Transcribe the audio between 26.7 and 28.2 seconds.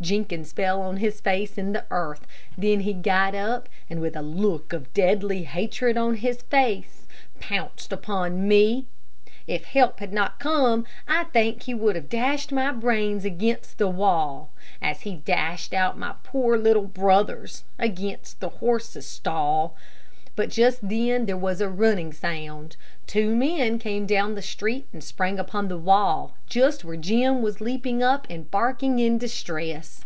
where Jim was leaping